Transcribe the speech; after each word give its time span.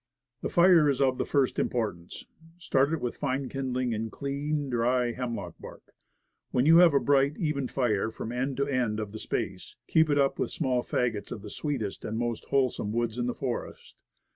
The 0.41 0.49
fire 0.49 0.89
is 0.89 0.99
of 0.99 1.19
the 1.19 1.27
first 1.27 1.59
importance. 1.59 2.25
Start 2.57 2.91
it 2.91 2.99
with 3.01 3.17
fine 3.17 3.49
kindling 3.49 3.93
and 3.93 4.11
clean, 4.11 4.67
dry, 4.67 5.11
hemlock 5.11 5.53
bark. 5.59 5.93
When 6.49 6.65
you 6.65 6.77
have 6.77 6.95
a 6.95 6.99
bright, 6.99 7.37
even 7.37 7.67
fire 7.67 8.09
from 8.09 8.31
end 8.31 8.57
to 8.57 8.67
end 8.67 8.99
of 8.99 9.11
the 9.11 9.19
space, 9.19 9.75
keep 9.85 10.09
it 10.09 10.17
up 10.17 10.39
with 10.39 10.49
small 10.49 10.81
fagots 10.81 11.31
of 11.31 11.43
the 11.43 11.51
sweetest 11.51 12.03
and 12.03 12.17
most 12.17 12.45
wholesome 12.45 12.91
woods 12.91 13.19
in 13.19 13.27
the 13.27 13.35
forest. 13.35 13.95